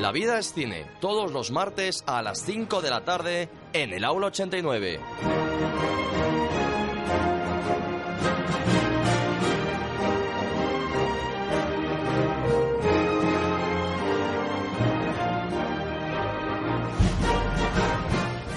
La 0.00 0.12
vida 0.12 0.38
es 0.38 0.54
cine, 0.54 0.86
todos 0.98 1.30
los 1.30 1.50
martes 1.50 2.02
a 2.06 2.22
las 2.22 2.40
5 2.40 2.80
de 2.80 2.88
la 2.88 3.04
tarde 3.04 3.50
en 3.74 3.92
el 3.92 4.02
aula 4.02 4.28
89. 4.28 4.98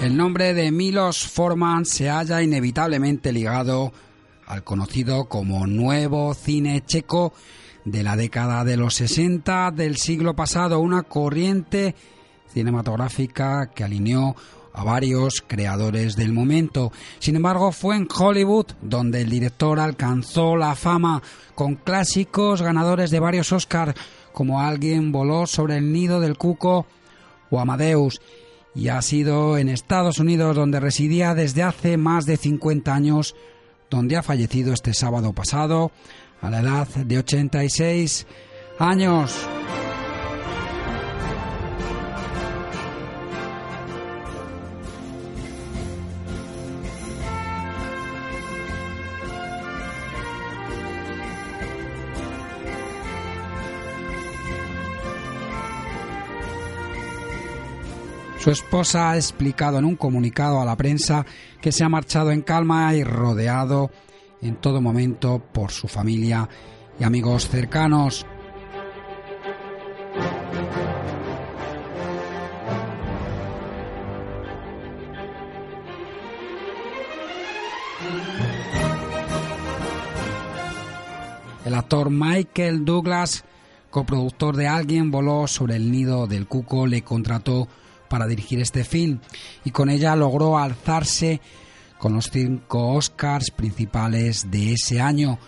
El 0.00 0.16
nombre 0.16 0.54
de 0.54 0.72
Milos 0.72 1.28
Forman 1.28 1.84
se 1.84 2.08
halla 2.08 2.40
inevitablemente 2.40 3.34
ligado 3.34 3.92
al 4.46 4.64
conocido 4.64 5.28
como 5.28 5.66
nuevo 5.66 6.32
cine 6.32 6.82
checo 6.86 7.34
de 7.84 8.02
la 8.02 8.16
década 8.16 8.64
de 8.64 8.76
los 8.76 8.94
60 8.94 9.70
del 9.70 9.96
siglo 9.96 10.34
pasado, 10.34 10.80
una 10.80 11.02
corriente 11.02 11.94
cinematográfica 12.52 13.70
que 13.74 13.84
alineó 13.84 14.34
a 14.72 14.82
varios 14.82 15.42
creadores 15.46 16.16
del 16.16 16.32
momento. 16.32 16.92
Sin 17.18 17.36
embargo, 17.36 17.72
fue 17.72 17.96
en 17.96 18.08
Hollywood 18.12 18.66
donde 18.82 19.20
el 19.20 19.30
director 19.30 19.78
alcanzó 19.78 20.56
la 20.56 20.74
fama 20.74 21.22
con 21.54 21.76
clásicos 21.76 22.62
ganadores 22.62 23.10
de 23.10 23.20
varios 23.20 23.52
Oscars 23.52 23.94
como 24.32 24.60
Alguien 24.60 25.12
voló 25.12 25.46
sobre 25.46 25.76
el 25.76 25.92
nido 25.92 26.20
del 26.20 26.36
cuco 26.36 26.86
o 27.50 27.60
Amadeus 27.60 28.20
y 28.74 28.88
ha 28.88 29.00
sido 29.00 29.56
en 29.58 29.68
Estados 29.68 30.18
Unidos 30.18 30.56
donde 30.56 30.80
residía 30.80 31.34
desde 31.34 31.62
hace 31.62 31.96
más 31.96 32.26
de 32.26 32.36
50 32.36 32.92
años, 32.92 33.36
donde 33.88 34.16
ha 34.16 34.24
fallecido 34.24 34.72
este 34.72 34.92
sábado 34.92 35.32
pasado 35.32 35.92
a 36.44 36.50
la 36.50 36.60
edad 36.60 36.88
de 36.88 37.18
86 37.18 38.26
años. 38.78 39.34
Su 58.38 58.50
esposa 58.50 59.12
ha 59.12 59.16
explicado 59.16 59.78
en 59.78 59.86
un 59.86 59.96
comunicado 59.96 60.60
a 60.60 60.66
la 60.66 60.76
prensa 60.76 61.24
que 61.62 61.72
se 61.72 61.82
ha 61.82 61.88
marchado 61.88 62.30
en 62.30 62.42
calma 62.42 62.94
y 62.94 63.02
rodeado 63.02 63.90
en 64.44 64.56
todo 64.56 64.80
momento 64.80 65.42
por 65.52 65.72
su 65.72 65.88
familia 65.88 66.48
y 66.98 67.04
amigos 67.04 67.48
cercanos. 67.48 68.26
El 81.64 81.74
actor 81.74 82.10
Michael 82.10 82.84
Douglas, 82.84 83.44
coproductor 83.90 84.54
de 84.54 84.68
Alguien 84.68 85.10
voló 85.10 85.46
sobre 85.48 85.76
el 85.76 85.90
nido 85.90 86.26
del 86.26 86.46
cuco, 86.46 86.86
le 86.86 87.02
contrató 87.02 87.68
para 88.08 88.26
dirigir 88.26 88.60
este 88.60 88.84
film 88.84 89.20
y 89.64 89.70
con 89.70 89.88
ella 89.88 90.14
logró 90.14 90.58
alzarse 90.58 91.40
con 92.04 92.12
los 92.12 92.30
cinco 92.30 92.92
Oscars 92.92 93.50
principales 93.50 94.50
de 94.50 94.74
ese 94.74 95.00
año 95.00 95.38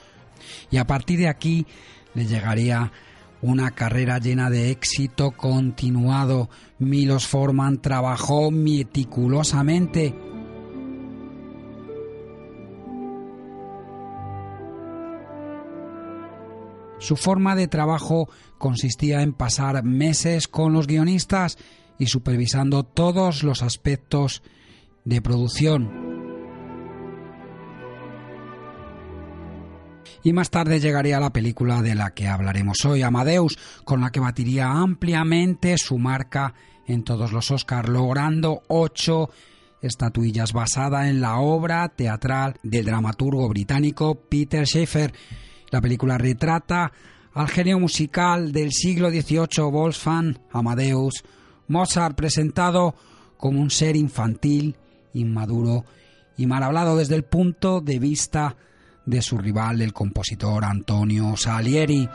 y 0.71 0.79
a 0.79 0.87
partir 0.87 1.19
de 1.19 1.29
aquí 1.29 1.67
le 2.15 2.25
llegaría 2.25 2.93
una 3.43 3.73
carrera 3.73 4.17
llena 4.21 4.49
de 4.49 4.71
éxito 4.71 5.33
continuado. 5.33 6.49
Milos 6.79 7.27
Forman 7.27 7.83
trabajó 7.83 8.51
meticulosamente 8.51 10.15
Su 16.99 17.17
forma 17.17 17.55
de 17.55 17.69
trabajo 17.69 18.31
consistía 18.57 19.21
en 19.21 19.35
pasar 19.35 19.85
meses 19.85 20.49
con 20.49 20.73
los 20.73 20.87
guionistas 20.87 21.59
y 21.99 22.07
supervisando 22.07 22.83
todos 22.83 23.43
los 23.43 23.63
aspectos 23.63 24.43
de 25.05 25.21
producción. 25.21 26.06
Y 30.27 30.33
más 30.33 30.51
tarde 30.51 30.81
llegaría 30.81 31.21
la 31.21 31.33
película 31.33 31.83
de 31.83 31.95
la 31.95 32.11
que 32.11 32.27
hablaremos 32.27 32.85
hoy, 32.85 33.01
Amadeus, 33.01 33.57
con 33.85 34.01
la 34.01 34.11
que 34.11 34.19
batiría 34.19 34.73
ampliamente 34.73 35.79
su 35.79 35.99
marca 35.99 36.53
en 36.85 37.05
todos 37.05 37.31
los 37.31 37.53
Oscars, 37.53 37.89
logrando 37.89 38.65
ocho 38.67 39.31
estatuillas 39.81 40.53
basada 40.53 41.09
en 41.09 41.21
la 41.21 41.39
obra 41.39 41.89
teatral 41.91 42.57
del 42.65 42.87
dramaturgo 42.87 43.49
británico 43.49 44.17
Peter 44.17 44.65
Shaffer. 44.65 45.15
La 45.71 45.81
película 45.81 46.19
retrata 46.19 46.91
al 47.33 47.47
genio 47.47 47.79
musical 47.79 48.51
del 48.51 48.73
siglo 48.73 49.11
XVIII 49.11 49.71
Wolfgang 49.71 50.41
Amadeus 50.51 51.23
Mozart 51.69 52.17
presentado 52.17 52.97
como 53.37 53.61
un 53.61 53.71
ser 53.71 53.95
infantil, 53.95 54.75
inmaduro 55.15 55.85
y 56.37 56.47
mal 56.47 56.65
hablado 56.65 56.97
desde 56.97 57.15
el 57.15 57.23
punto 57.23 57.81
de 57.81 58.01
vista 58.01 58.57
de 59.07 59.23
su 59.23 59.39
rival, 59.39 59.81
el 59.81 59.93
compositor 59.93 60.65
Antonio 60.65 61.37
Salieri. 61.37 62.09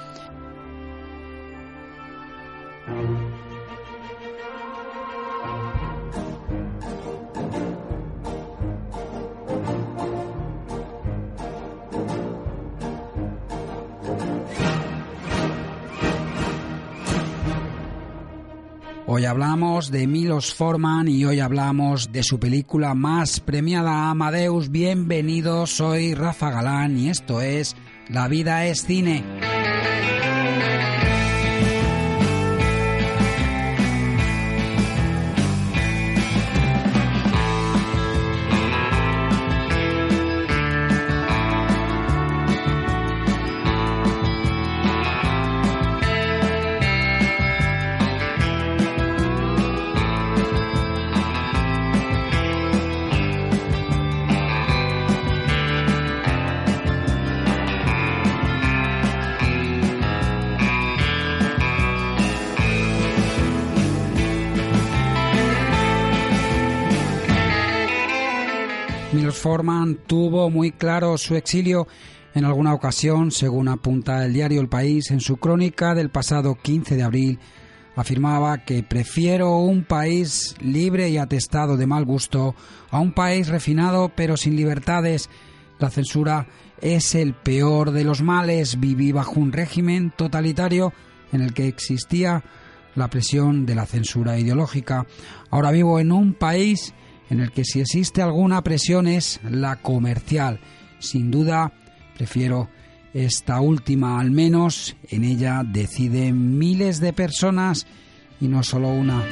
Hoy 19.14 19.26
hablamos 19.26 19.92
de 19.92 20.08
Milos 20.08 20.54
Forman 20.54 21.10
y 21.10 21.26
hoy 21.26 21.42
hablamos 21.42 22.14
de 22.14 22.24
su 22.24 22.40
película 22.40 22.96
más 22.96 23.42
premiada 23.42 24.10
Amadeus. 24.10 24.72
Bienvenidos, 24.72 25.72
soy 25.72 26.14
Rafa 26.14 26.50
Galán 26.50 26.98
y 26.98 27.10
esto 27.10 27.42
es 27.42 27.76
La 28.08 28.30
vida 28.30 28.66
es 28.68 28.86
cine. 28.86 29.22
Forman 69.52 69.96
tuvo 70.08 70.50
muy 70.50 70.72
claro 70.72 71.18
su 71.18 71.36
exilio 71.36 71.86
en 72.34 72.46
alguna 72.46 72.74
ocasión, 72.74 73.32
según 73.32 73.68
apunta 73.68 74.24
el 74.24 74.32
diario 74.32 74.62
El 74.62 74.70
País 74.70 75.12
en 75.12 75.20
su 75.20 75.36
crónica 75.36 75.94
del 75.94 76.10
pasado 76.10 76.56
15 76.56 76.96
de 76.96 77.04
abril, 77.04 77.40
afirmaba 77.98 78.64
que 78.64 78.82
prefiero 78.82 79.58
un 79.58 79.84
país 79.84 80.56
libre 80.62 81.10
y 81.10 81.18
atestado 81.18 81.76
de 81.76 81.86
mal 81.86 82.06
gusto 82.06 82.56
a 82.92 83.02
un 83.02 83.12
país 83.12 83.50
refinado 83.50 84.10
pero 84.16 84.38
sin 84.38 84.56
libertades. 84.56 85.30
La 85.80 85.90
censura 85.90 86.48
es 86.80 87.14
el 87.14 87.34
peor 87.34 87.92
de 87.92 88.06
los 88.06 88.22
males. 88.22 88.80
Viví 88.80 89.12
bajo 89.12 89.38
un 89.38 89.52
régimen 89.52 90.14
totalitario 90.16 90.94
en 91.34 91.42
el 91.42 91.54
que 91.54 91.68
existía 91.68 92.42
la 92.96 93.10
presión 93.10 93.66
de 93.66 93.76
la 93.76 93.86
censura 93.86 94.40
ideológica. 94.40 95.06
Ahora 95.50 95.72
vivo 95.72 96.00
en 96.00 96.14
un 96.14 96.36
país 96.36 96.94
en 97.32 97.40
el 97.40 97.52
que 97.52 97.64
si 97.64 97.80
existe 97.80 98.22
alguna 98.22 98.62
presión 98.62 99.08
es 99.08 99.40
la 99.50 99.78
comercial. 99.78 100.60
Sin 101.00 101.32
duda, 101.32 101.72
prefiero 102.18 102.70
esta 103.14 103.62
última, 103.62 104.20
al 104.20 104.32
menos 104.32 104.98
en 105.08 105.24
ella 105.24 105.64
deciden 105.66 106.58
miles 106.58 107.00
de 107.00 107.14
personas 107.14 107.88
y 108.42 108.50
no 108.50 108.64
solo 108.64 108.90
una. 108.90 109.24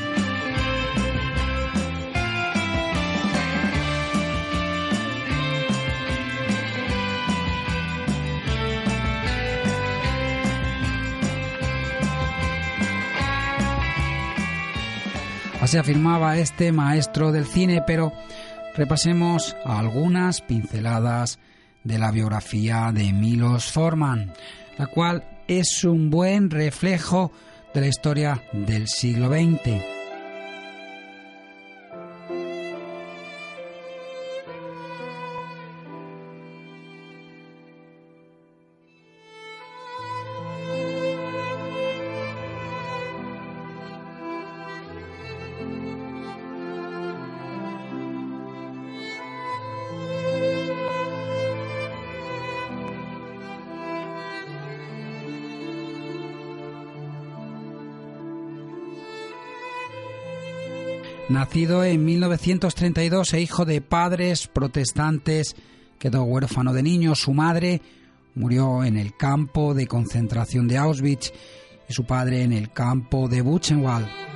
Así 15.69 15.77
afirmaba 15.77 16.35
este 16.39 16.71
maestro 16.71 17.31
del 17.31 17.45
cine, 17.45 17.83
pero 17.85 18.11
repasemos 18.75 19.55
algunas 19.63 20.41
pinceladas 20.41 21.37
de 21.83 21.99
la 21.99 22.09
biografía 22.09 22.89
de 22.91 23.13
Milos 23.13 23.71
Forman, 23.71 24.33
la 24.79 24.87
cual 24.87 25.43
es 25.47 25.83
un 25.83 26.09
buen 26.09 26.49
reflejo 26.49 27.31
de 27.71 27.81
la 27.81 27.87
historia 27.87 28.41
del 28.51 28.87
siglo 28.87 29.29
XX. 29.29 29.98
Nacido 61.29 61.83
en 61.83 62.05
1932 62.05 63.33
e 63.33 63.41
hijo 63.41 63.63
de 63.63 63.81
padres 63.81 64.47
protestantes, 64.47 65.55
quedó 65.99 66.23
huérfano 66.23 66.73
de 66.73 66.81
niño. 66.81 67.13
Su 67.13 67.35
madre 67.35 67.83
murió 68.33 68.83
en 68.83 68.97
el 68.97 69.15
campo 69.15 69.75
de 69.75 69.85
concentración 69.85 70.67
de 70.67 70.77
Auschwitz 70.77 71.31
y 71.87 71.93
su 71.93 72.03
padre 72.03 72.41
en 72.41 72.51
el 72.51 72.71
campo 72.71 73.29
de 73.29 73.41
Buchenwald. 73.41 74.28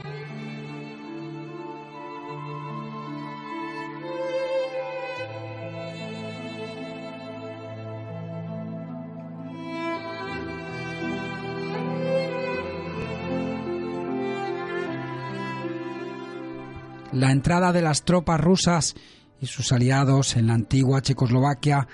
Entrada 17.43 17.73
de 17.73 17.81
las 17.81 18.05
tropas 18.05 18.39
rusas 18.39 18.95
y 19.41 19.47
sus 19.47 19.73
aliados 19.73 20.37
en 20.37 20.47
la 20.47 20.53
antigua 20.53 21.01
Checoslovaquia 21.01 21.89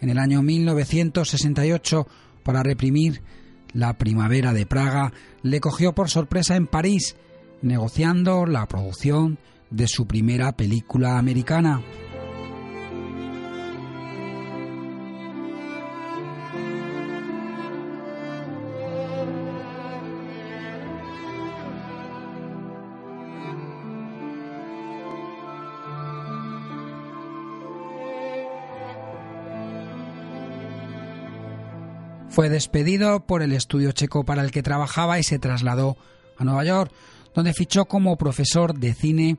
en 0.00 0.10
el 0.10 0.16
año 0.16 0.42
1968 0.42 2.06
para 2.44 2.62
reprimir 2.62 3.20
la 3.72 3.98
primavera 3.98 4.52
de 4.52 4.64
Praga 4.64 5.12
le 5.42 5.58
cogió 5.58 5.92
por 5.92 6.08
sorpresa 6.08 6.54
en 6.54 6.68
París, 6.68 7.16
negociando 7.62 8.46
la 8.46 8.68
producción 8.68 9.38
de 9.70 9.88
su 9.88 10.06
primera 10.06 10.52
película 10.52 11.18
americana. 11.18 11.82
Fue 32.32 32.48
despedido 32.48 33.26
por 33.26 33.42
el 33.42 33.52
estudio 33.52 33.92
checo 33.92 34.24
para 34.24 34.42
el 34.42 34.50
que 34.50 34.62
trabajaba 34.62 35.18
y 35.18 35.22
se 35.22 35.38
trasladó 35.38 35.98
a 36.38 36.44
Nueva 36.44 36.64
York, 36.64 36.90
donde 37.34 37.52
fichó 37.52 37.84
como 37.84 38.16
profesor 38.16 38.72
de 38.72 38.94
cine 38.94 39.36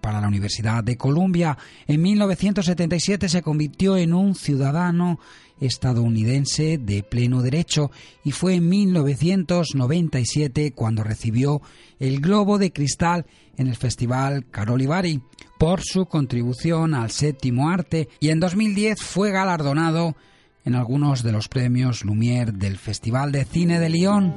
para 0.00 0.20
la 0.20 0.26
Universidad 0.26 0.82
de 0.82 0.96
Columbia. 0.96 1.56
En 1.86 2.02
1977 2.02 3.28
se 3.28 3.40
convirtió 3.40 3.96
en 3.96 4.14
un 4.14 4.34
ciudadano 4.34 5.20
estadounidense 5.60 6.76
de 6.76 7.04
pleno 7.04 7.40
derecho 7.40 7.92
y 8.24 8.32
fue 8.32 8.54
en 8.54 8.68
1997 8.68 10.72
cuando 10.72 11.04
recibió 11.04 11.62
el 12.00 12.20
Globo 12.20 12.58
de 12.58 12.72
Cristal 12.72 13.26
en 13.56 13.68
el 13.68 13.76
Festival 13.76 14.44
Carolivari 14.50 15.22
por 15.56 15.82
su 15.82 16.06
contribución 16.06 16.94
al 16.94 17.12
séptimo 17.12 17.70
arte 17.70 18.08
y 18.18 18.30
en 18.30 18.40
2010 18.40 19.00
fue 19.00 19.30
galardonado 19.30 20.16
en 20.64 20.74
algunos 20.74 21.22
de 21.22 21.32
los 21.32 21.48
premios 21.48 22.04
Lumière 22.04 22.52
del 22.52 22.78
Festival 22.78 23.32
de 23.32 23.44
Cine 23.44 23.78
de 23.78 23.88
Lyon. 23.88 24.32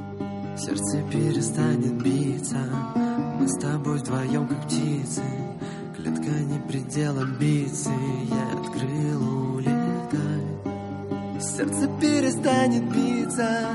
Сердце 0.56 1.02
перестанет 1.10 2.02
биться, 2.02 2.58
мы 3.38 3.48
с 3.48 3.56
тобой 3.58 3.98
вдвоем 3.98 4.48
как 4.48 4.66
птицы, 4.66 5.22
клетка 5.96 6.30
не 6.30 6.58
предел 6.66 7.16
амбиций, 7.20 7.92
я 8.28 8.58
открыл 8.58 9.54
улетай. 9.54 10.42
Сердце 11.40 11.88
перестанет 12.00 12.84
биться, 12.92 13.68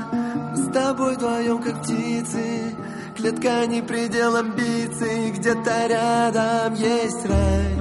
с 0.54 0.72
тобой 0.72 1.16
вдвоем 1.16 1.62
как 1.62 1.82
птицы, 1.82 2.74
клетка 3.16 3.64
не 3.66 3.80
предел 3.80 4.36
амбиций, 4.36 5.30
где-то 5.30 5.86
рядом 5.88 6.74
есть 6.74 7.24
рай. 7.24 7.74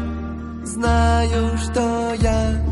Знаю, 0.63 1.57
что 1.57 2.13
я 2.21 2.62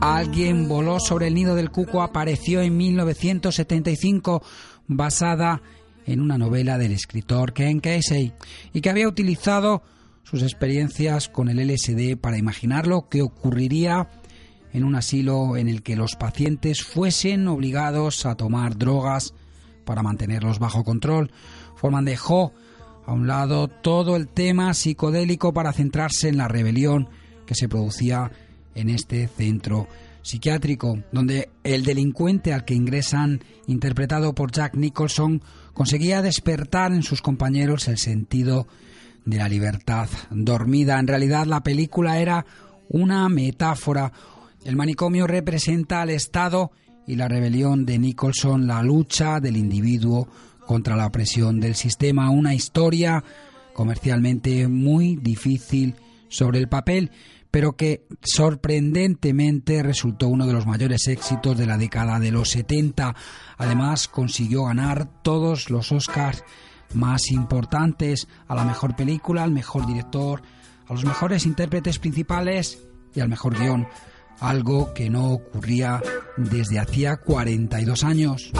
Alguien 0.00 0.68
voló 0.68 1.00
sobre 1.00 1.26
el 1.28 1.34
nido 1.34 1.54
del 1.54 1.70
cuco 1.70 2.02
apareció 2.02 2.60
en 2.62 2.76
1975 2.76 4.42
basada 4.86 5.62
en 6.06 6.20
una 6.20 6.38
novela 6.38 6.78
del 6.78 6.92
escritor 6.92 7.52
Ken 7.52 7.80
Casey 7.80 8.32
y 8.72 8.80
que 8.80 8.90
había 8.90 9.08
utilizado 9.08 9.82
sus 10.22 10.42
experiencias 10.42 11.28
con 11.28 11.48
el 11.48 11.58
LSD 11.58 12.16
para 12.16 12.38
imaginar 12.38 12.86
lo 12.86 13.08
que 13.08 13.22
ocurriría 13.22 14.08
en 14.72 14.84
un 14.84 14.96
asilo 14.96 15.56
en 15.56 15.68
el 15.68 15.82
que 15.82 15.96
los 15.96 16.16
pacientes 16.16 16.82
fuesen 16.82 17.46
obligados 17.48 18.26
a 18.26 18.34
tomar 18.34 18.76
drogas 18.76 19.34
para 19.84 20.02
mantenerlos 20.02 20.58
bajo 20.58 20.82
control. 20.82 21.30
Forman 21.76 22.04
dejó 22.04 22.52
a 23.06 23.12
un 23.12 23.26
lado 23.26 23.68
todo 23.68 24.16
el 24.16 24.28
tema 24.28 24.72
psicodélico 24.74 25.52
para 25.52 25.72
centrarse 25.72 26.28
en 26.28 26.38
la 26.38 26.48
rebelión 26.48 27.08
que 27.46 27.54
se 27.54 27.68
producía 27.68 28.30
en 28.74 28.90
este 28.90 29.28
centro 29.28 29.88
psiquiátrico, 30.22 30.98
donde 31.12 31.50
el 31.64 31.84
delincuente 31.84 32.52
al 32.52 32.64
que 32.64 32.74
ingresan, 32.74 33.40
interpretado 33.66 34.34
por 34.34 34.52
Jack 34.52 34.74
Nicholson, 34.74 35.42
conseguía 35.74 36.22
despertar 36.22 36.92
en 36.92 37.02
sus 37.02 37.20
compañeros 37.20 37.88
el 37.88 37.98
sentido 37.98 38.66
de 39.24 39.36
la 39.36 39.48
libertad 39.48 40.08
dormida. 40.30 40.98
En 40.98 41.06
realidad 41.06 41.46
la 41.46 41.62
película 41.62 42.18
era 42.18 42.46
una 42.88 43.28
metáfora. 43.28 44.12
El 44.64 44.76
manicomio 44.76 45.26
representa 45.26 46.02
al 46.02 46.10
Estado 46.10 46.70
y 47.06 47.16
la 47.16 47.28
rebelión 47.28 47.84
de 47.84 47.98
Nicholson, 47.98 48.66
la 48.66 48.82
lucha 48.82 49.40
del 49.40 49.56
individuo 49.56 50.28
contra 50.66 50.96
la 50.96 51.06
opresión 51.06 51.60
del 51.60 51.74
sistema, 51.74 52.30
una 52.30 52.54
historia 52.54 53.22
comercialmente 53.74 54.68
muy 54.68 55.16
difícil 55.16 55.94
sobre 56.28 56.58
el 56.58 56.68
papel, 56.68 57.10
pero 57.54 57.76
que 57.76 58.04
sorprendentemente 58.20 59.80
resultó 59.84 60.26
uno 60.26 60.44
de 60.44 60.52
los 60.52 60.66
mayores 60.66 61.06
éxitos 61.06 61.56
de 61.56 61.66
la 61.66 61.78
década 61.78 62.18
de 62.18 62.32
los 62.32 62.50
70. 62.50 63.14
Además, 63.58 64.08
consiguió 64.08 64.64
ganar 64.64 65.22
todos 65.22 65.70
los 65.70 65.92
Oscars 65.92 66.42
más 66.94 67.30
importantes 67.30 68.26
a 68.48 68.56
la 68.56 68.64
mejor 68.64 68.96
película, 68.96 69.44
al 69.44 69.52
mejor 69.52 69.86
director, 69.86 70.42
a 70.88 70.94
los 70.94 71.04
mejores 71.04 71.46
intérpretes 71.46 72.00
principales 72.00 72.82
y 73.14 73.20
al 73.20 73.28
mejor 73.28 73.56
guion, 73.56 73.86
algo 74.40 74.92
que 74.92 75.08
no 75.08 75.30
ocurría 75.30 76.02
desde 76.36 76.80
hacía 76.80 77.18
42 77.18 78.02
años. 78.02 78.50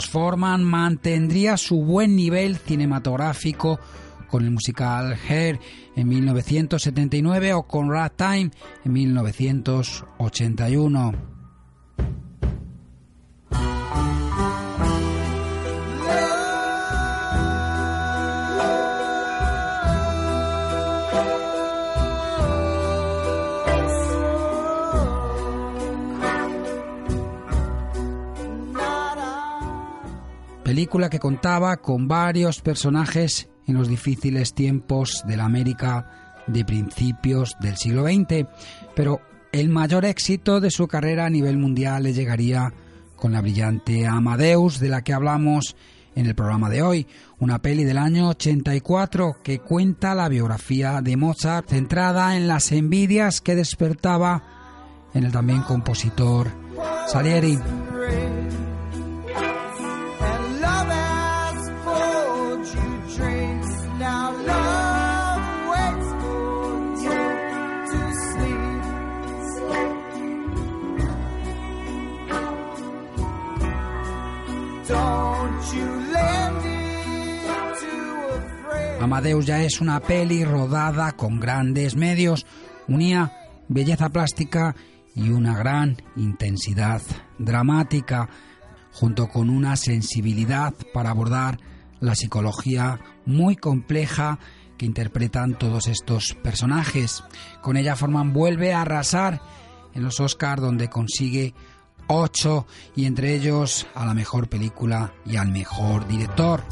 Forman 0.00 0.62
mantendría 0.62 1.56
su 1.56 1.82
buen 1.82 2.14
nivel 2.16 2.56
cinematográfico 2.56 3.80
con 4.28 4.44
el 4.44 4.50
musical 4.50 5.16
Hair 5.28 5.58
en 5.94 6.08
1979 6.08 7.54
o 7.54 7.62
con 7.62 7.88
Time 8.16 8.50
en 8.84 8.92
1981. 8.92 11.35
Película 30.76 31.08
que 31.08 31.18
contaba 31.18 31.78
con 31.78 32.06
varios 32.06 32.60
personajes 32.60 33.48
en 33.66 33.76
los 33.76 33.88
difíciles 33.88 34.52
tiempos 34.52 35.24
de 35.26 35.38
la 35.38 35.46
América 35.46 36.42
de 36.46 36.66
principios 36.66 37.56
del 37.60 37.78
siglo 37.78 38.04
XX, 38.04 38.46
pero 38.94 39.22
el 39.52 39.70
mayor 39.70 40.04
éxito 40.04 40.60
de 40.60 40.70
su 40.70 40.86
carrera 40.86 41.24
a 41.24 41.30
nivel 41.30 41.56
mundial 41.56 42.02
le 42.02 42.12
llegaría 42.12 42.74
con 43.16 43.32
la 43.32 43.40
brillante 43.40 44.06
Amadeus 44.06 44.78
de 44.78 44.90
la 44.90 45.00
que 45.00 45.14
hablamos 45.14 45.76
en 46.14 46.26
el 46.26 46.34
programa 46.34 46.68
de 46.68 46.82
hoy, 46.82 47.06
una 47.38 47.62
peli 47.62 47.84
del 47.84 47.96
año 47.96 48.28
84 48.28 49.38
que 49.42 49.60
cuenta 49.60 50.14
la 50.14 50.28
biografía 50.28 51.00
de 51.00 51.16
Mozart 51.16 51.70
centrada 51.70 52.36
en 52.36 52.48
las 52.48 52.70
envidias 52.70 53.40
que 53.40 53.54
despertaba 53.54 55.08
en 55.14 55.24
el 55.24 55.32
también 55.32 55.62
compositor 55.62 56.50
Salieri. 57.06 57.58
Amadeus 79.00 79.46
ya 79.46 79.62
es 79.62 79.80
una 79.80 80.00
peli 80.00 80.44
rodada 80.44 81.12
con 81.12 81.38
grandes 81.38 81.96
medios, 81.96 82.46
unía 82.88 83.32
belleza 83.68 84.08
plástica 84.08 84.74
y 85.14 85.30
una 85.30 85.56
gran 85.56 85.96
intensidad 86.16 87.02
dramática, 87.38 88.28
junto 88.92 89.28
con 89.28 89.50
una 89.50 89.76
sensibilidad 89.76 90.74
para 90.94 91.10
abordar 91.10 91.58
la 92.00 92.14
psicología 92.14 92.98
muy 93.26 93.56
compleja 93.56 94.38
que 94.78 94.86
interpretan 94.86 95.58
todos 95.58 95.88
estos 95.88 96.34
personajes. 96.42 97.22
Con 97.62 97.76
ella 97.76 97.96
Forman 97.96 98.32
vuelve 98.32 98.72
a 98.72 98.82
arrasar 98.82 99.40
en 99.94 100.02
los 100.02 100.20
Oscars 100.20 100.60
donde 100.60 100.88
consigue 100.88 101.54
ocho 102.08 102.66
y 102.94 103.04
entre 103.06 103.34
ellos 103.34 103.86
a 103.94 104.04
la 104.06 104.14
mejor 104.14 104.48
película 104.48 105.12
y 105.24 105.36
al 105.36 105.48
mejor 105.48 106.06
director. 106.08 106.62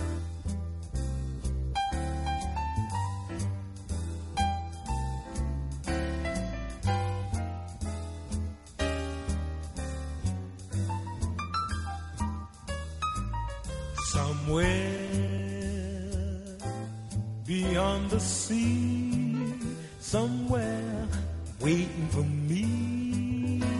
Somewhere 14.54 15.00
beyond 17.44 18.10
the 18.10 18.20
sea, 18.20 19.52
somewhere 19.98 21.08
waiting 21.60 22.08
for 22.10 22.22
me. 22.22 23.72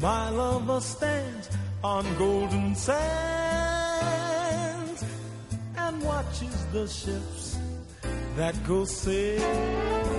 My 0.00 0.30
lover 0.30 0.80
stands 0.80 1.50
on 1.84 2.06
golden 2.16 2.74
sands 2.74 2.96
and 5.76 6.02
watches 6.02 6.64
the 6.72 6.88
ships 6.88 7.58
that 8.36 8.54
go 8.66 8.86
sailing. 8.86 10.15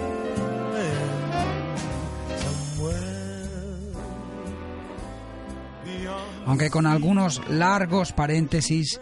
Aunque 6.47 6.69
con 6.69 6.85
algunos 6.85 7.41
largos 7.49 8.13
paréntesis 8.13 9.01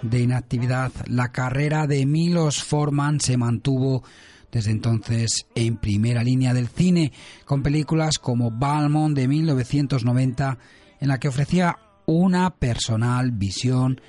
de 0.00 0.20
inactividad, 0.20 0.92
la 1.08 1.32
carrera 1.32 1.88
de 1.88 2.06
Milos 2.06 2.62
Forman 2.62 3.18
se 3.18 3.36
mantuvo 3.36 4.04
desde 4.52 4.70
entonces 4.70 5.48
en 5.56 5.76
primera 5.76 6.22
línea 6.22 6.54
del 6.54 6.68
cine, 6.68 7.12
con 7.46 7.64
películas 7.64 8.18
como 8.20 8.52
Balmont 8.52 9.16
de 9.16 9.26
1990, 9.26 10.58
en 11.00 11.08
la 11.08 11.18
que 11.18 11.26
ofrecía 11.26 11.76
una 12.06 12.54
personal 12.54 13.32
visión 13.32 14.00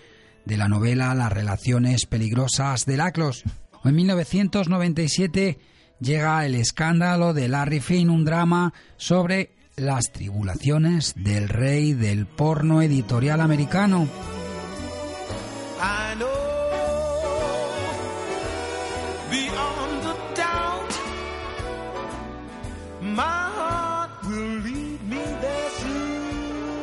de 0.45 0.57
la 0.57 0.67
novela 0.67 1.15
Las 1.15 1.33
relaciones 1.33 2.05
peligrosas 2.05 2.85
de 2.85 2.97
Laclos. 2.97 3.45
En 3.83 3.95
1997 3.95 5.57
llega 5.99 6.45
El 6.45 6.53
escándalo 6.53 7.33
de 7.33 7.47
Larry 7.47 7.79
Finn, 7.79 8.11
un 8.11 8.25
drama 8.25 8.75
sobre 8.95 9.55
las 9.75 10.11
tribulaciones 10.11 11.13
del 11.17 11.49
rey 11.49 11.93
del 11.93 12.25
porno 12.25 12.81
editorial 12.81 13.41
americano. 13.41 14.07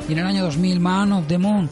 Y 0.09 0.13
en 0.13 0.19
el 0.19 0.27
año 0.27 0.45
2000, 0.45 0.81
Man 0.81 1.13
of 1.13 1.27
the 1.27 1.39
Moon, 1.39 1.71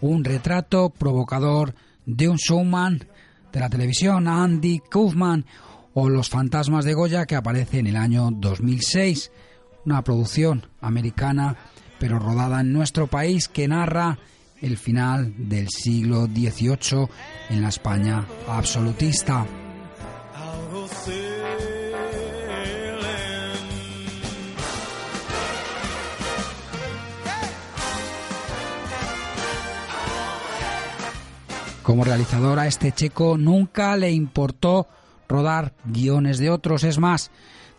un 0.00 0.22
retrato 0.22 0.90
provocador 0.90 1.74
de 2.06 2.28
un 2.28 2.36
showman 2.36 3.04
de 3.52 3.60
la 3.60 3.68
televisión, 3.68 4.28
Andy 4.28 4.80
Kaufman, 4.88 5.44
o 5.94 6.08
Los 6.08 6.28
fantasmas 6.28 6.84
de 6.84 6.94
Goya, 6.94 7.26
que 7.26 7.34
aparece 7.34 7.80
en 7.80 7.88
el 7.88 7.96
año 7.96 8.30
2006, 8.30 9.32
una 9.84 10.02
producción 10.02 10.66
americana, 10.80 11.56
pero 11.98 12.18
rodada 12.18 12.60
en 12.60 12.72
nuestro 12.72 13.06
país, 13.06 13.48
que 13.48 13.68
narra 13.68 14.18
el 14.60 14.76
final 14.76 15.34
del 15.36 15.68
siglo 15.68 16.26
XVIII 16.26 17.08
en 17.48 17.62
la 17.62 17.68
España 17.68 18.24
absolutista. 18.48 19.46
Como 31.82 32.04
realizador 32.04 32.58
a 32.60 32.68
este 32.68 32.92
checo 32.92 33.36
nunca 33.36 33.96
le 33.96 34.12
importó 34.12 34.86
rodar 35.28 35.72
guiones 35.84 36.38
de 36.38 36.48
otros. 36.50 36.84
Es 36.84 36.98
más, 36.98 37.32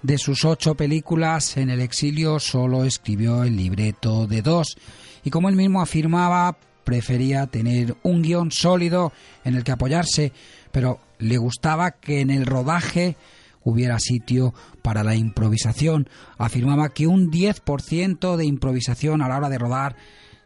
de 0.03 0.17
sus 0.17 0.45
ocho 0.45 0.75
películas 0.75 1.57
en 1.57 1.69
el 1.69 1.81
exilio 1.81 2.39
solo 2.39 2.83
escribió 2.85 3.43
el 3.43 3.55
libreto 3.55 4.27
de 4.27 4.41
dos. 4.41 4.77
Y 5.23 5.29
como 5.29 5.49
él 5.49 5.55
mismo 5.55 5.81
afirmaba, 5.81 6.57
prefería 6.83 7.47
tener 7.47 7.95
un 8.03 8.21
guion 8.21 8.51
sólido 8.51 9.13
en 9.43 9.55
el 9.55 9.63
que 9.63 9.71
apoyarse, 9.71 10.33
pero 10.71 10.99
le 11.19 11.37
gustaba 11.37 11.91
que 11.91 12.21
en 12.21 12.31
el 12.31 12.45
rodaje 12.45 13.15
hubiera 13.63 13.99
sitio 13.99 14.53
para 14.81 15.03
la 15.03 15.15
improvisación. 15.15 16.09
Afirmaba 16.37 16.89
que 16.89 17.07
un 17.07 17.31
10% 17.31 18.35
de 18.35 18.45
improvisación 18.45 19.21
a 19.21 19.27
la 19.27 19.37
hora 19.37 19.49
de 19.49 19.59
rodar 19.59 19.95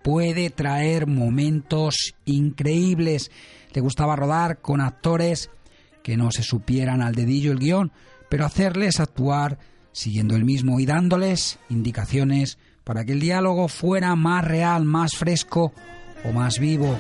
puede 0.04 0.50
traer 0.50 1.08
momentos 1.08 2.14
increíbles. 2.26 3.32
Le 3.74 3.82
gustaba 3.82 4.16
rodar 4.16 4.60
con 4.60 4.82
actores 4.82 5.50
que 6.04 6.18
no 6.18 6.32
se 6.32 6.44
supieran 6.44 7.02
al 7.02 7.16
dedillo 7.16 7.52
el 7.52 7.60
guion, 7.60 7.92
pero 8.30 8.46
hacerles 8.46 9.00
actuar 9.00 9.58
siguiendo 9.92 10.36
el 10.36 10.46
mismo 10.46 10.80
y 10.80 10.86
dándoles 10.86 11.58
indicaciones 11.70 12.58
para 12.84 13.06
que 13.06 13.14
el 13.14 13.20
diálogo 13.20 13.68
fuera 13.68 14.16
más 14.16 14.46
real, 14.46 14.86
más 14.86 15.16
fresco 15.16 15.74
o 16.24 16.32
más 16.32 16.60
vivo. 16.60 16.98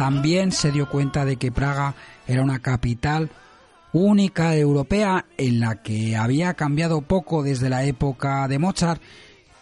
También 0.00 0.50
se 0.50 0.72
dio 0.72 0.88
cuenta 0.88 1.26
de 1.26 1.36
que 1.36 1.52
Praga 1.52 1.94
era 2.26 2.42
una 2.42 2.60
capital 2.60 3.28
única 3.92 4.56
europea 4.56 5.26
en 5.36 5.60
la 5.60 5.82
que 5.82 6.16
había 6.16 6.54
cambiado 6.54 7.02
poco 7.02 7.42
desde 7.42 7.68
la 7.68 7.84
época 7.84 8.48
de 8.48 8.58
Mozart, 8.58 9.02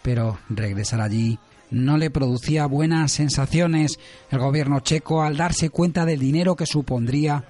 pero 0.01 0.39
regresar 0.47 1.01
allí 1.01 1.39
no 1.71 1.97
le 1.97 2.09
producía 2.09 2.67
buenas 2.67 3.11
sensaciones. 3.11 3.99
El 4.31 4.39
gobierno 4.39 4.79
checo, 4.79 5.23
al 5.23 5.35
darse 5.35 5.71
cuenta 5.71 6.05
del 6.05 6.21
dinero 6.21 6.55
que 6.55 6.65
supondría 6.65 7.43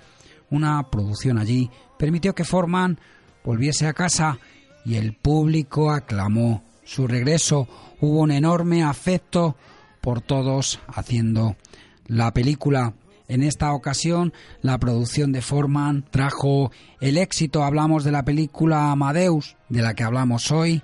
una 0.49 0.81
producción 0.89 1.37
allí, 1.37 1.69
permitió 1.95 2.33
que 2.33 2.43
Forman 2.43 2.99
volviese 3.43 3.85
a 3.85 3.93
casa 3.93 4.39
y 4.83 4.95
el 4.95 5.13
público 5.13 5.91
aclamó 5.91 6.63
su 6.83 7.05
regreso. 7.05 7.67
Hubo 8.01 8.21
un 8.21 8.31
enorme 8.31 8.81
afecto 8.81 9.55
por 10.01 10.21
todos 10.21 10.79
haciendo 10.87 11.55
la 12.09 12.33
película. 12.33 12.93
En 13.29 13.43
esta 13.43 13.71
ocasión, 13.73 14.33
la 14.61 14.79
producción 14.79 15.31
de 15.31 15.41
Forman 15.41 16.03
trajo 16.09 16.71
el 16.99 17.17
éxito. 17.17 17.63
Hablamos 17.63 18.03
de 18.03 18.11
la 18.11 18.25
película 18.25 18.91
Amadeus, 18.91 19.55
de 19.69 19.83
la 19.83 19.93
que 19.93 20.03
hablamos 20.03 20.51
hoy 20.51 20.81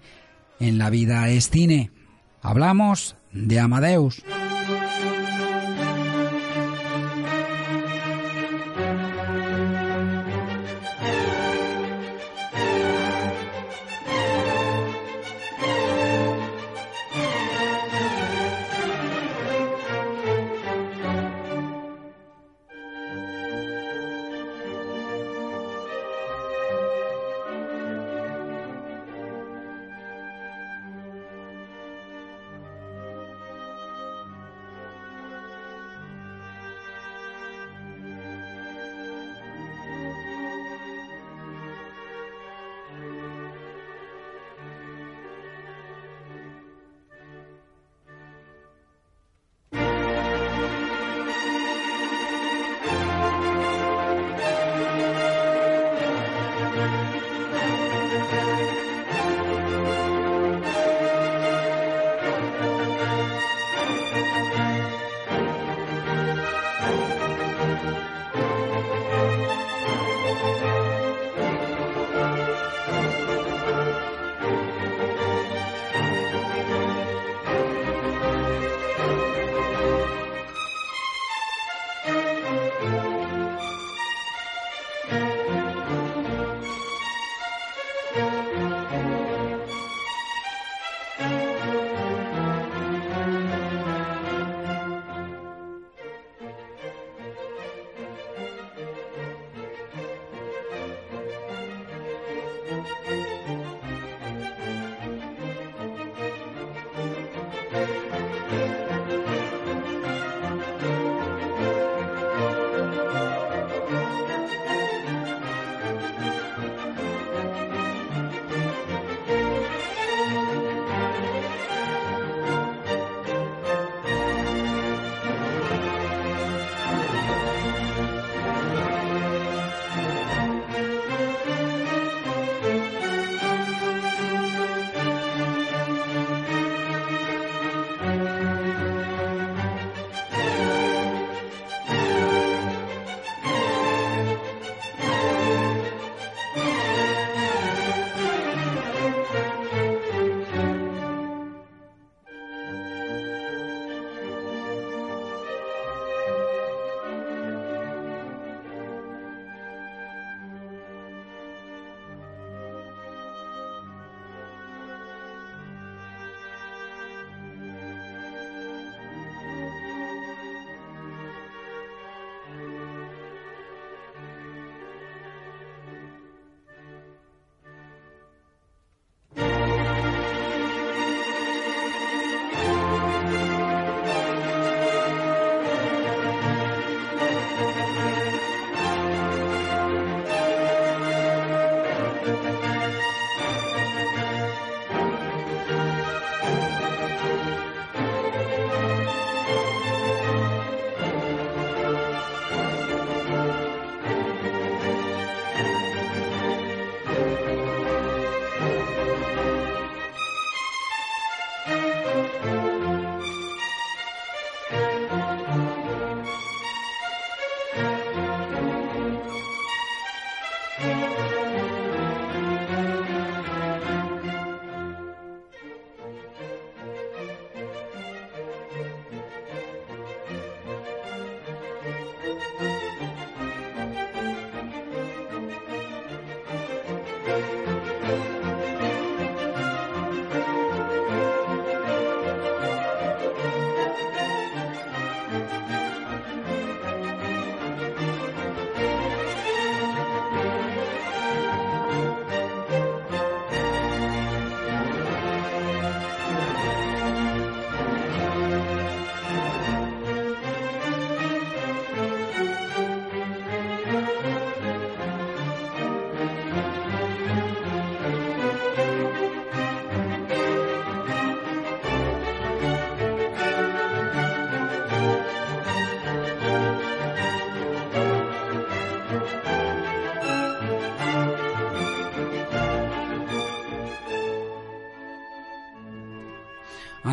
en 0.60 0.78
La 0.78 0.90
vida 0.90 1.28
es 1.30 1.50
cine. 1.50 1.92
Hablamos 2.42 3.16
de 3.34 3.60
Amadeus. 3.60 4.24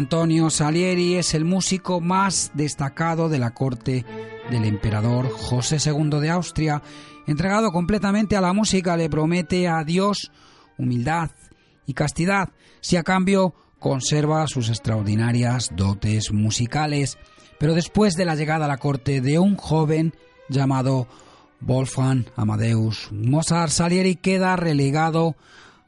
Antonio 0.02 0.50
Salieri 0.50 1.14
es 1.14 1.32
el 1.32 1.44
músico 1.44 2.00
más 2.00 2.50
destacado 2.54 3.28
de 3.28 3.38
la 3.38 3.54
corte 3.54 4.04
del 4.50 4.64
emperador 4.64 5.30
José 5.30 5.76
II 5.78 6.18
de 6.18 6.28
Austria. 6.28 6.82
Entregado 7.28 7.70
completamente 7.70 8.36
a 8.36 8.40
la 8.40 8.52
música, 8.52 8.96
le 8.96 9.08
promete 9.08 9.68
a 9.68 9.84
Dios 9.84 10.32
humildad 10.76 11.30
y 11.86 11.94
castidad, 11.94 12.48
si 12.80 12.96
a 12.96 13.04
cambio 13.04 13.54
conserva 13.78 14.48
sus 14.48 14.70
extraordinarias 14.70 15.70
dotes 15.76 16.32
musicales. 16.32 17.16
Pero 17.60 17.72
después 17.72 18.14
de 18.14 18.24
la 18.24 18.34
llegada 18.34 18.64
a 18.64 18.68
la 18.68 18.78
corte 18.78 19.20
de 19.20 19.38
un 19.38 19.54
joven 19.54 20.14
llamado 20.48 21.06
Wolfgang 21.60 22.24
Amadeus 22.34 23.08
Mozart, 23.12 23.70
Salieri 23.70 24.16
queda 24.16 24.56
relegado 24.56 25.36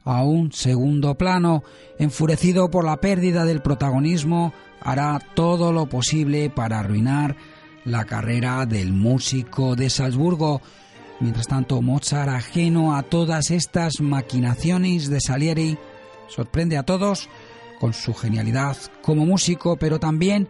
a 0.05 0.23
un 0.23 0.53
segundo 0.53 1.15
plano. 1.15 1.63
Enfurecido 1.99 2.71
por 2.71 2.85
la 2.85 3.01
pérdida 3.01 3.43
del 3.43 3.61
protagonismo, 3.61 4.53
hará 4.79 5.19
todo 5.33 5.73
lo 5.73 5.87
posible 5.87 6.49
para 6.49 6.79
arruinar 6.79 7.35
la 7.83 8.05
carrera 8.05 8.65
del 8.65 8.93
músico 8.93 9.75
de 9.75 9.89
Salzburgo. 9.89 10.61
Mientras 11.19 11.47
tanto, 11.47 11.81
Mozart, 11.81 12.29
ajeno 12.29 12.95
a 12.95 13.03
todas 13.03 13.51
estas 13.51 13.99
maquinaciones 13.99 15.09
de 15.09 15.19
Salieri, 15.19 15.77
sorprende 16.27 16.77
a 16.77 16.83
todos 16.83 17.29
con 17.79 17.93
su 17.93 18.13
genialidad 18.13 18.77
como 19.01 19.25
músico, 19.25 19.77
pero 19.77 19.99
también 19.99 20.47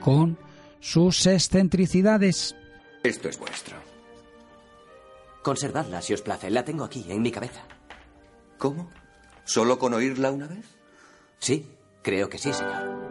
con 0.00 0.38
sus 0.80 1.26
excentricidades. 1.26 2.54
Esto 3.02 3.28
es 3.28 3.38
vuestro. 3.38 3.76
Conservadla 5.42 6.02
si 6.02 6.14
os 6.14 6.22
place. 6.22 6.50
La 6.50 6.64
tengo 6.64 6.84
aquí, 6.84 7.04
en 7.08 7.22
mi 7.22 7.30
cabeza. 7.30 7.77
¿Cómo? 8.58 8.90
¿Solo 9.44 9.78
con 9.78 9.94
oírla 9.94 10.30
una 10.30 10.46
vez? 10.46 10.64
Sí, 11.38 11.66
creo 12.02 12.28
que 12.28 12.38
sí, 12.38 12.52
señor. 12.52 13.07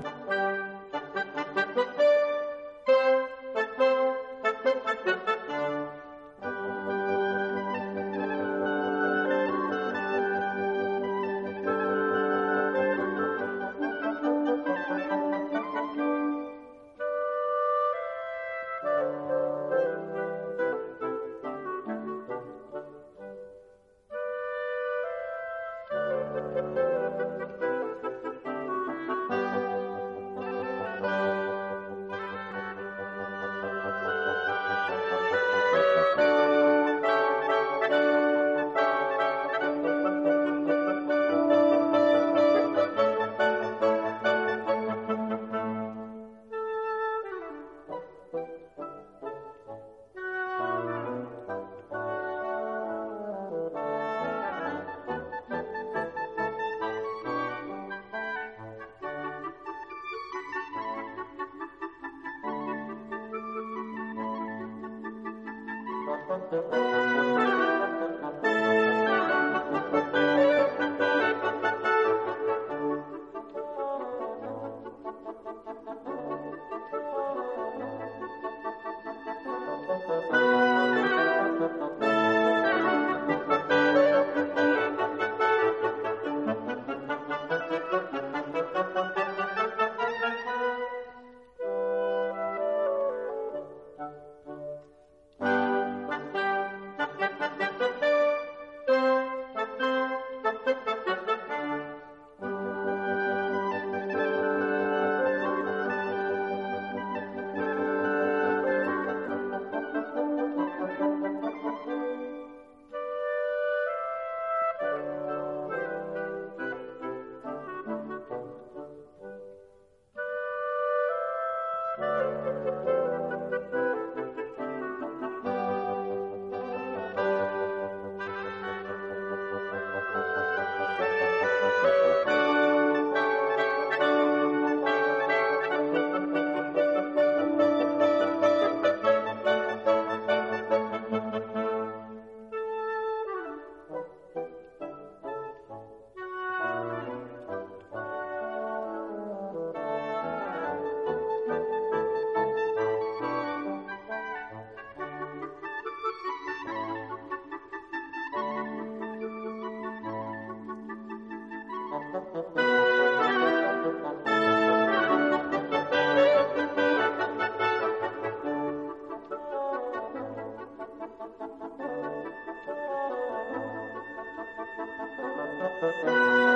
Thank. 174.77 176.46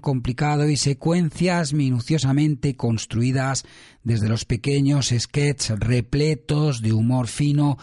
Complicado 0.00 0.68
y 0.68 0.76
secuencias 0.76 1.72
minuciosamente 1.72 2.76
construidas 2.76 3.64
desde 4.02 4.28
los 4.28 4.44
pequeños 4.44 5.14
sketches 5.16 5.78
repletos 5.78 6.82
de 6.82 6.92
humor 6.92 7.28
fino 7.28 7.78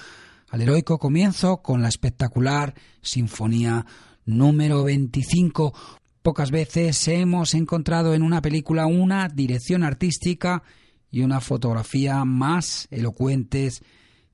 al 0.50 0.62
heroico 0.62 0.98
comienzo 0.98 1.62
con 1.62 1.82
la 1.82 1.90
espectacular 1.90 2.74
Sinfonía 3.02 3.86
número 4.26 4.84
25. 4.84 5.74
Pocas 6.22 6.52
veces 6.52 7.08
hemos 7.08 7.54
encontrado 7.54 8.14
en 8.14 8.22
una 8.22 8.42
película 8.42 8.86
una 8.86 9.28
dirección 9.30 9.84
artística 9.84 10.64
y 11.10 11.22
una 11.22 11.42
fotografía 11.42 12.24
más 12.26 12.88
elocuentes 12.92 13.82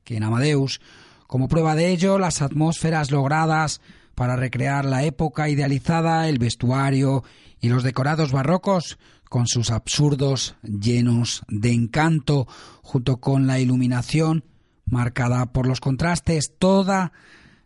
que 0.04 0.18
en 0.18 0.24
Amadeus. 0.24 0.82
Como 1.28 1.48
prueba 1.48 1.76
de 1.76 1.92
ello, 1.92 2.20
las 2.20 2.42
atmósferas 2.42 3.12
logradas 3.12 3.82
para 4.16 4.36
recrear 4.36 4.86
la 4.86 5.04
época 5.04 5.50
idealizada, 5.50 6.30
el 6.30 6.38
vestuario 6.38 7.24
y 7.64 7.70
los 7.70 7.82
decorados 7.82 8.34
barrocos 8.34 9.00
con 9.30 9.48
sus 9.48 9.72
absurdos 9.72 10.58
llenos 10.64 11.44
de 11.48 11.72
encanto, 11.72 12.46
junto 12.82 13.22
con 13.22 13.48
la 13.48 13.58
iluminación 13.58 14.44
marcada 14.86 15.46
por 15.54 15.66
los 15.66 15.80
contrastes, 15.80 16.56
toda 16.60 17.14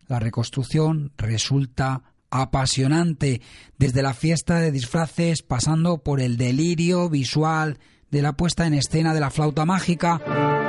la 0.07 0.19
reconstrucción 0.19 1.11
resulta 1.17 2.03
apasionante, 2.29 3.41
desde 3.79 4.03
la 4.03 4.13
fiesta 4.13 4.59
de 4.59 4.71
disfraces 4.71 5.41
pasando 5.41 5.97
por 5.97 6.21
el 6.21 6.37
delirio 6.37 7.09
visual 7.09 7.79
de 8.11 8.21
la 8.21 8.33
puesta 8.33 8.67
en 8.67 8.75
escena 8.75 9.15
de 9.15 9.19
la 9.19 9.31
flauta 9.31 9.65
mágica. 9.65 10.66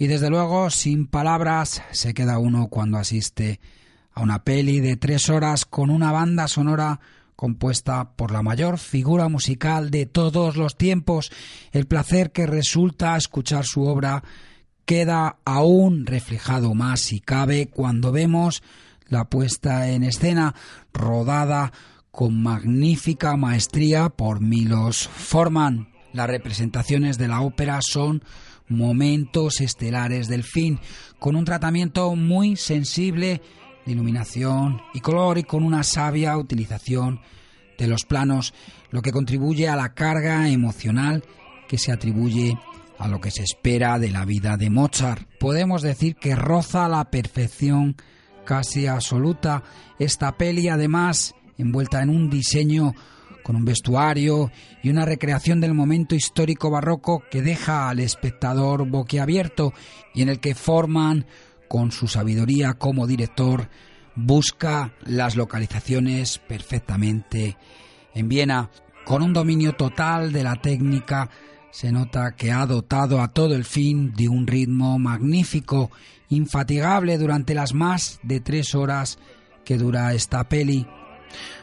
Y 0.00 0.06
desde 0.06 0.30
luego, 0.30 0.70
sin 0.70 1.06
palabras, 1.06 1.82
se 1.90 2.14
queda 2.14 2.38
uno 2.38 2.68
cuando 2.68 2.96
asiste 2.96 3.60
a 4.14 4.22
una 4.22 4.44
peli 4.44 4.80
de 4.80 4.96
tres 4.96 5.28
horas 5.28 5.66
con 5.66 5.90
una 5.90 6.10
banda 6.10 6.48
sonora 6.48 7.00
compuesta 7.36 8.12
por 8.16 8.30
la 8.30 8.40
mayor 8.40 8.78
figura 8.78 9.28
musical 9.28 9.90
de 9.90 10.06
todos 10.06 10.56
los 10.56 10.78
tiempos. 10.78 11.30
El 11.70 11.86
placer 11.86 12.32
que 12.32 12.46
resulta 12.46 13.14
escuchar 13.14 13.66
su 13.66 13.82
obra 13.82 14.24
queda 14.86 15.36
aún 15.44 16.06
reflejado 16.06 16.72
más 16.72 17.00
si 17.00 17.20
cabe 17.20 17.68
cuando 17.68 18.10
vemos 18.10 18.62
la 19.06 19.26
puesta 19.26 19.90
en 19.90 20.04
escena 20.04 20.54
rodada 20.94 21.74
con 22.10 22.42
magnífica 22.42 23.36
maestría 23.36 24.08
por 24.08 24.40
Milos 24.40 25.08
Forman. 25.08 25.90
Las 26.14 26.26
representaciones 26.26 27.18
de 27.18 27.28
la 27.28 27.42
ópera 27.42 27.80
son 27.82 28.24
momentos 28.70 29.60
estelares 29.60 30.28
del 30.28 30.44
fin, 30.44 30.80
con 31.18 31.36
un 31.36 31.44
tratamiento 31.44 32.14
muy 32.16 32.56
sensible 32.56 33.42
de 33.84 33.92
iluminación 33.92 34.80
y 34.94 35.00
color 35.00 35.38
y 35.38 35.42
con 35.42 35.62
una 35.62 35.82
sabia 35.82 36.36
utilización 36.38 37.20
de 37.76 37.86
los 37.86 38.04
planos, 38.04 38.54
lo 38.90 39.02
que 39.02 39.12
contribuye 39.12 39.68
a 39.68 39.76
la 39.76 39.94
carga 39.94 40.48
emocional 40.48 41.24
que 41.68 41.78
se 41.78 41.92
atribuye 41.92 42.58
a 42.98 43.08
lo 43.08 43.20
que 43.20 43.30
se 43.30 43.42
espera 43.42 43.98
de 43.98 44.10
la 44.10 44.24
vida 44.24 44.56
de 44.56 44.70
Mozart. 44.70 45.26
Podemos 45.38 45.82
decir 45.82 46.16
que 46.16 46.36
roza 46.36 46.88
la 46.88 47.10
perfección 47.10 47.96
casi 48.44 48.86
absoluta 48.86 49.62
esta 49.98 50.36
peli, 50.36 50.68
además 50.68 51.34
envuelta 51.56 52.02
en 52.02 52.10
un 52.10 52.28
diseño 52.28 52.94
con 53.50 53.56
un 53.56 53.64
vestuario 53.64 54.52
y 54.80 54.90
una 54.90 55.04
recreación 55.04 55.60
del 55.60 55.74
momento 55.74 56.14
histórico 56.14 56.70
barroco 56.70 57.24
que 57.32 57.42
deja 57.42 57.88
al 57.88 57.98
espectador 57.98 58.88
boquiabierto 58.88 59.72
y 60.14 60.22
en 60.22 60.28
el 60.28 60.38
que 60.38 60.54
Forman, 60.54 61.26
con 61.66 61.90
su 61.90 62.06
sabiduría 62.06 62.74
como 62.74 63.08
director, 63.08 63.68
busca 64.14 64.94
las 65.02 65.34
localizaciones 65.34 66.38
perfectamente. 66.38 67.56
En 68.14 68.28
Viena, 68.28 68.70
con 69.04 69.20
un 69.20 69.32
dominio 69.32 69.72
total 69.72 70.30
de 70.30 70.44
la 70.44 70.54
técnica, 70.54 71.28
se 71.72 71.90
nota 71.90 72.36
que 72.36 72.52
ha 72.52 72.64
dotado 72.66 73.20
a 73.20 73.32
todo 73.32 73.56
el 73.56 73.64
fin 73.64 74.12
de 74.14 74.28
un 74.28 74.46
ritmo 74.46 74.96
magnífico, 75.00 75.90
infatigable 76.28 77.18
durante 77.18 77.54
las 77.54 77.74
más 77.74 78.20
de 78.22 78.38
tres 78.38 78.76
horas 78.76 79.18
que 79.64 79.76
dura 79.76 80.14
esta 80.14 80.48
peli. 80.48 80.86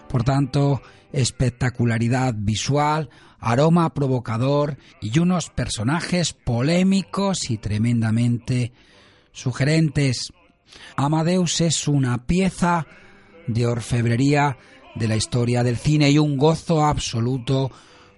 Por 0.09 0.25
tanto, 0.25 0.81
espectacularidad 1.11 2.33
visual, 2.37 3.09
aroma 3.39 3.93
provocador 3.93 4.77
y 5.01 5.17
unos 5.19 5.49
personajes 5.49 6.33
polémicos 6.33 7.49
y 7.49 7.57
tremendamente 7.57 8.73
sugerentes. 9.31 10.33
Amadeus 10.95 11.61
es 11.61 11.87
una 11.87 12.25
pieza 12.25 12.87
de 13.47 13.65
orfebrería 13.67 14.57
de 14.95 15.07
la 15.07 15.15
historia 15.15 15.63
del 15.63 15.77
cine 15.77 16.09
y 16.09 16.17
un 16.17 16.37
gozo 16.37 16.83
absoluto 16.83 17.71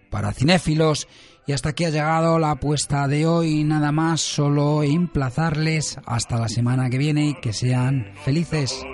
para 0.09 0.33
cinéfilos. 0.33 1.07
Y 1.45 1.51
hasta 1.51 1.69
aquí 1.69 1.85
ha 1.85 1.89
llegado 1.89 2.37
la 2.39 2.51
apuesta 2.51 3.07
de 3.07 3.25
hoy. 3.25 3.63
Nada 3.63 3.91
más, 3.91 4.21
solo 4.21 4.83
emplazarles 4.83 5.97
hasta 6.05 6.37
la 6.37 6.47
semana 6.47 6.89
que 6.89 6.97
viene 6.97 7.29
y 7.29 7.33
que 7.41 7.53
sean 7.53 8.13
felices. 8.23 8.85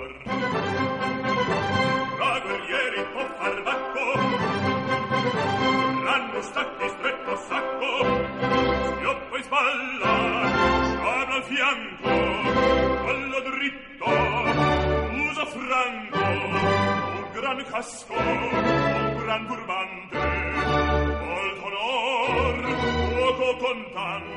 Poco 23.74 24.35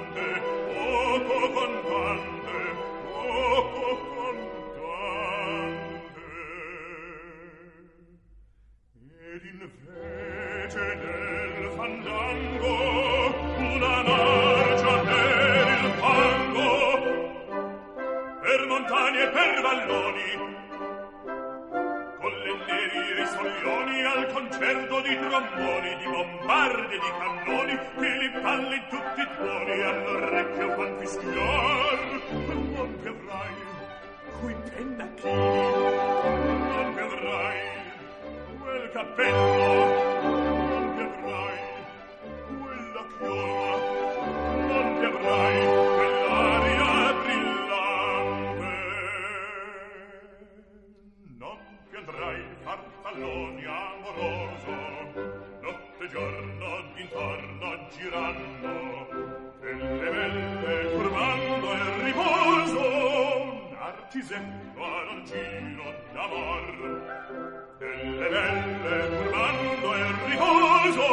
stelle 68.50 69.08
turbando 69.10 69.96
il 69.96 70.14
riposo 70.26 71.06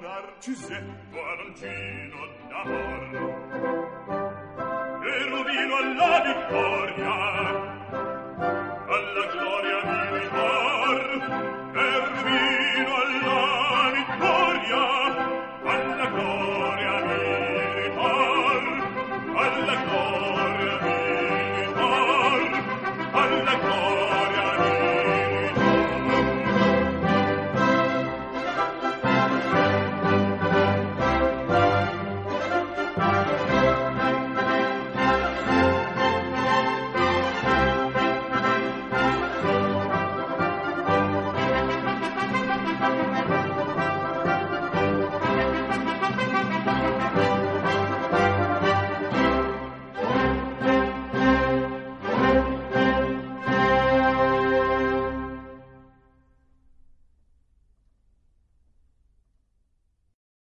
Narcisetto 0.00 1.18
arancino 1.32 2.20
d'amor. 2.48 3.02
E 5.04 5.28
rubino 5.28 5.72
alla 5.76 6.14
vittoria 6.26 7.14
alla 8.94 9.26
gloria 9.32 9.78
mia 9.84 10.01